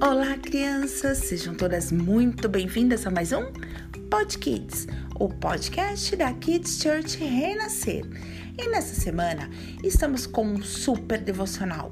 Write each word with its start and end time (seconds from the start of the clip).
Olá, 0.00 0.38
crianças! 0.38 1.18
Sejam 1.18 1.56
todas 1.56 1.90
muito 1.90 2.48
bem-vindas 2.48 3.04
a 3.04 3.10
mais 3.10 3.32
um 3.32 3.46
Pod 4.08 4.38
Kids, 4.38 4.86
o 5.18 5.28
podcast 5.28 6.14
da 6.14 6.32
Kids 6.34 6.80
Church 6.80 7.18
Renascer. 7.18 8.04
E 8.56 8.68
nessa 8.68 8.94
semana 8.94 9.50
estamos 9.82 10.24
com 10.24 10.46
um 10.46 10.62
super 10.62 11.20
devocional: 11.20 11.90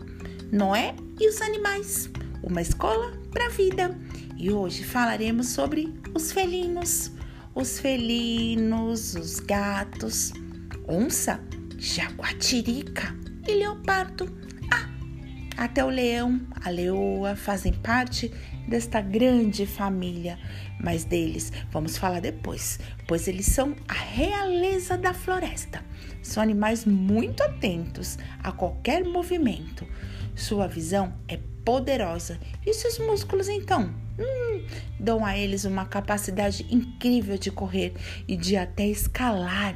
Noé 0.53 0.95
e 1.19 1.29
os 1.29 1.43
animais 1.43 2.09
uma 2.45 2.63
escola 2.63 3.13
para 3.33 3.47
a 3.47 3.51
vida. 3.51 3.99
E 4.37 4.53
hoje 4.53 4.85
falaremos 4.85 5.49
sobre 5.49 5.93
os 6.15 6.31
felinos, 6.31 7.11
os 7.57 7.81
felinos, 7.81 9.17
os 9.17 9.41
gatos, 9.41 10.33
onça, 10.87 11.41
jaguatirica 11.77 13.13
e 13.49 13.55
leopardo 13.55 14.33
até 15.57 15.85
o 15.85 15.89
leão, 15.89 16.41
a 16.65 16.69
leoa 16.69 17.35
fazem 17.35 17.73
parte 17.73 18.31
desta 18.69 19.01
grande 19.01 19.67
família, 19.67 20.39
mas 20.79 21.05
deles 21.05 21.53
vamos 21.71 21.97
falar 21.97 22.21
depois, 22.21 22.79
pois 23.07 23.27
eles 23.27 23.47
são 23.47 23.75
a 23.89 23.95
realeza 23.95 24.99
da 24.99 25.15
floresta. 25.15 25.83
São 26.23 26.43
animais 26.43 26.85
muito 26.85 27.43
atentos 27.43 28.19
a 28.43 28.53
qualquer 28.53 29.05
movimento. 29.05 29.87
Sua 30.35 30.67
visão 30.67 31.15
é 31.29 31.39
poderosa 31.65 32.39
e 32.65 32.73
seus 32.75 32.99
músculos 32.99 33.49
então 33.49 33.93
hum, 34.19 34.67
dão 35.01 35.25
a 35.25 35.37
eles 35.37 35.65
uma 35.65 35.85
capacidade 35.85 36.67
incrível 36.71 37.37
de 37.37 37.51
correr 37.51 37.95
e 38.29 38.37
de 38.37 38.57
até 38.57 38.87
escalar 38.87 39.75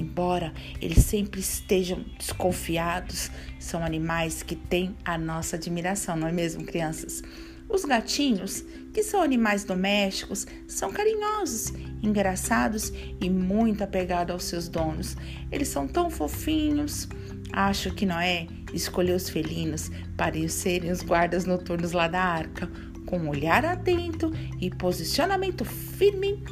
Embora 0.00 0.54
eles 0.80 1.04
sempre 1.04 1.40
estejam 1.40 2.02
desconfiados, 2.18 3.30
são 3.58 3.84
animais 3.84 4.42
que 4.42 4.56
têm 4.56 4.96
a 5.04 5.18
nossa 5.18 5.56
admiração, 5.56 6.16
não 6.16 6.26
é 6.26 6.32
mesmo, 6.32 6.64
crianças? 6.64 7.22
Os 7.68 7.84
gatinhos, 7.84 8.64
que 8.94 9.02
são 9.02 9.20
animais 9.20 9.62
domésticos, 9.62 10.46
são 10.66 10.90
carinhosos, 10.90 11.74
engraçados 12.02 12.90
e 13.20 13.28
muito 13.28 13.84
apegados 13.84 14.32
aos 14.32 14.44
seus 14.44 14.68
donos. 14.68 15.18
Eles 15.52 15.68
são 15.68 15.86
tão 15.86 16.08
fofinhos. 16.08 17.06
Acho 17.52 17.94
que 17.94 18.06
Noé 18.06 18.46
escolheu 18.72 19.16
os 19.16 19.28
felinos 19.28 19.90
para 20.16 20.48
serem 20.48 20.90
os 20.90 21.02
guardas 21.02 21.44
noturnos 21.44 21.92
lá 21.92 22.08
da 22.08 22.22
arca, 22.22 22.70
com 23.04 23.18
um 23.18 23.28
olhar 23.28 23.66
atento 23.66 24.32
e 24.58 24.70
posicionamento 24.70 25.62
firme 25.62 26.42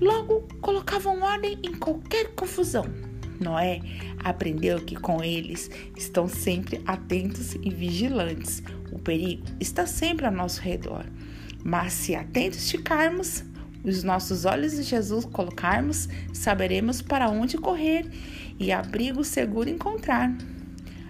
Logo, 0.00 0.46
colocavam 0.60 1.22
ordem 1.22 1.58
em 1.62 1.72
qualquer 1.74 2.34
confusão. 2.34 2.84
Noé 3.40 3.80
aprendeu 4.18 4.80
que 4.80 4.96
com 4.96 5.22
eles 5.22 5.70
estão 5.96 6.28
sempre 6.28 6.80
atentos 6.86 7.54
e 7.54 7.70
vigilantes. 7.70 8.62
O 8.92 8.98
perigo 8.98 9.44
está 9.60 9.86
sempre 9.86 10.26
ao 10.26 10.32
nosso 10.32 10.60
redor. 10.60 11.04
Mas 11.64 11.92
se 11.92 12.14
atentos 12.14 12.70
ficarmos, 12.70 13.44
os 13.84 14.02
nossos 14.02 14.44
olhos 14.44 14.78
em 14.78 14.82
Jesus 14.82 15.24
colocarmos, 15.24 16.08
saberemos 16.32 17.00
para 17.00 17.28
onde 17.28 17.56
correr 17.56 18.10
e 18.58 18.72
abrigo 18.72 19.22
seguro 19.24 19.68
encontrar. 19.68 20.36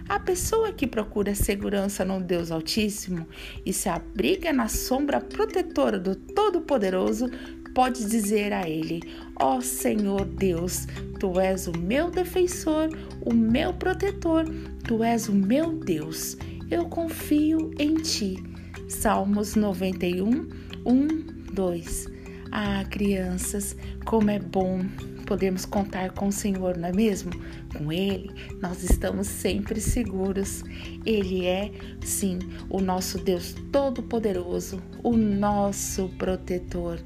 A 0.09 0.19
pessoa 0.19 0.71
que 0.71 0.87
procura 0.87 1.35
segurança 1.35 2.05
no 2.05 2.21
Deus 2.21 2.49
Altíssimo 2.49 3.27
e 3.65 3.73
se 3.73 3.89
abriga 3.89 4.53
na 4.53 4.69
sombra 4.69 5.19
protetora 5.19 5.99
do 5.99 6.15
Todo-Poderoso 6.15 7.29
pode 7.75 8.05
dizer 8.05 8.53
a 8.53 8.67
Ele: 8.67 9.01
Ó 9.35 9.57
oh, 9.57 9.61
Senhor 9.61 10.23
Deus, 10.23 10.87
Tu 11.19 11.39
és 11.39 11.67
o 11.67 11.77
meu 11.77 12.09
defensor, 12.09 12.89
o 13.21 13.33
meu 13.33 13.73
protetor, 13.73 14.45
Tu 14.85 15.03
és 15.03 15.27
o 15.27 15.33
meu 15.33 15.73
Deus. 15.73 16.37
Eu 16.71 16.85
confio 16.85 17.71
em 17.77 17.95
Ti. 17.95 18.41
Salmos 18.87 19.55
91, 19.55 20.47
1, 20.85 21.07
2. 21.53 22.07
Ah, 22.49 22.85
crianças, 22.89 23.75
como 24.05 24.29
é 24.29 24.39
bom 24.39 24.85
podemos 25.27 25.65
contar 25.65 26.11
com 26.11 26.29
o 26.29 26.31
Senhor, 26.31 26.77
não 26.77 26.87
é 26.89 26.93
mesmo? 26.93 27.31
Com 27.77 27.91
Ele, 27.91 28.31
nós 28.61 28.81
estamos 28.81 29.27
sempre 29.27 29.79
seguros. 29.79 30.63
Ele 31.05 31.45
é, 31.45 31.69
sim, 32.01 32.39
o 32.69 32.79
nosso 32.79 33.19
Deus 33.19 33.53
Todo-Poderoso, 33.71 34.81
o 35.03 35.15
nosso 35.15 36.09
protetor. 36.17 36.99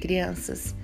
Crianças, 0.00 0.74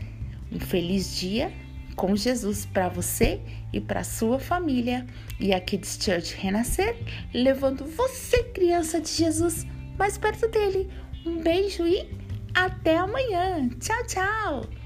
um 0.52 0.60
feliz 0.60 1.16
dia 1.18 1.52
com 1.96 2.14
Jesus 2.14 2.66
para 2.66 2.88
você 2.88 3.40
e 3.72 3.80
para 3.80 4.04
sua 4.04 4.38
família. 4.38 5.06
E 5.40 5.52
a 5.52 5.60
Kids 5.60 5.98
Church 6.00 6.36
Renascer, 6.36 6.96
levando 7.34 7.84
você, 7.84 8.44
criança 8.44 9.00
de 9.00 9.08
Jesus, 9.08 9.66
mais 9.98 10.16
perto 10.16 10.46
dele. 10.48 10.88
Um 11.24 11.42
beijo 11.42 11.84
e 11.84 12.08
até 12.54 12.96
amanhã. 12.96 13.68
Tchau, 13.80 14.06
tchau. 14.06 14.85